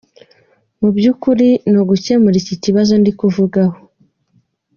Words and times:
Mu 0.79 0.89
by’ukuri 0.95 1.49
ni 1.69 1.77
ugukemura 1.81 2.35
iki 2.41 2.55
kibazo 2.63 2.93
ndi 3.01 3.11
kuvugaho. 3.19 3.77